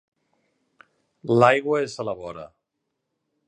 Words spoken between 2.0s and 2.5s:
a la vora.